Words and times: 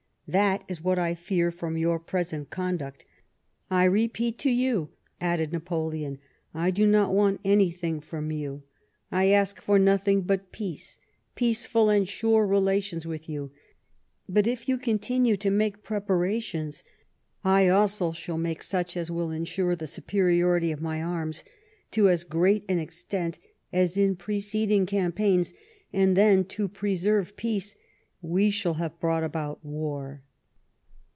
That 0.27 0.63
is 0.69 0.81
what 0.81 0.97
I 0.97 1.13
fear 1.13 1.51
from 1.51 1.77
your 1.77 1.99
present 1.99 2.49
conduct. 2.49 3.03
I 3.69 3.83
repeat 3.83 4.37
to 4.37 4.49
you," 4.49 4.91
added 5.19 5.51
Napoleon," 5.51 6.19
I 6.53 6.71
do 6.71 6.87
not 6.87 7.13
want 7.13 7.41
anything 7.43 7.99
from 7.99 8.31
you; 8.31 8.63
I 9.11 9.27
ask 9.31 9.61
for 9.61 9.77
nothing 9.77 10.21
but 10.21 10.53
peace, 10.53 10.97
peaceful 11.35 11.89
and 11.89 12.07
sure 12.07 12.47
relations 12.47 13.05
with 13.05 13.27
you; 13.27 13.51
but 14.29 14.47
if 14.47 14.69
you 14.69 14.77
continue 14.77 15.35
to 15.35 15.49
make 15.49 15.83
preparations, 15.83 16.85
I 17.43 17.67
also 17.67 18.13
shall 18.13 18.37
make 18.37 18.63
such 18.63 18.95
as 18.95 19.11
will 19.11 19.31
ensure 19.31 19.75
the 19.75 19.85
superiority 19.85 20.71
of 20.71 20.81
my 20.81 21.03
arms 21.03 21.43
to 21.91 22.07
as 22.07 22.23
great 22.23 22.63
an 22.69 22.79
extent 22.79 23.37
as 23.73 23.97
in 23.97 24.15
preceding 24.15 24.85
campaigns, 24.85 25.51
and 25.91 26.15
then, 26.15 26.45
to 26.45 26.69
preserve 26.69 27.35
peace, 27.35 27.75
we 28.23 28.51
shall 28.51 28.75
have 28.75 28.99
brought 28.99 29.23
about 29.23 29.65
war." 29.65 30.21